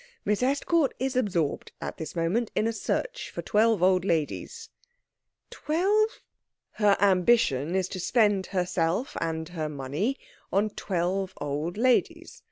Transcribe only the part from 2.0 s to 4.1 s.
moment in a search for twelve old